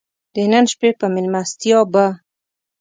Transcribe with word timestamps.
د 0.33 0.35
نن 0.51 0.65
شپې 0.71 0.89
په 0.99 1.05
مېلمستیا 1.15 1.79
به. 1.91 2.05